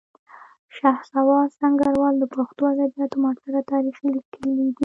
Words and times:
شهسوار 0.77 1.47
سنګروال 1.59 2.13
د 2.19 2.23
پښتو 2.35 2.61
ادبیاتو 2.73 3.15
معاصر 3.23 3.53
تاریخ 3.71 3.95
لیکلی 4.13 4.51
دی 4.57 4.69